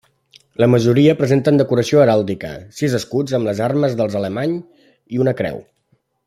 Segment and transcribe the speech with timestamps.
[0.61, 4.57] La majoria presenten decoració heràldica: sis escuts amb les armes dels Alemany,
[5.19, 5.63] i una creu.